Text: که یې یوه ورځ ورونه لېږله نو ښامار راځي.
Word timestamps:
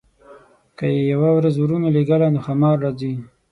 که 0.77 0.85
یې 0.93 1.01
یوه 1.13 1.29
ورځ 1.37 1.55
ورونه 1.59 1.87
لېږله 1.95 2.27
نو 2.33 2.39
ښامار 2.45 2.75
راځي. 2.83 3.13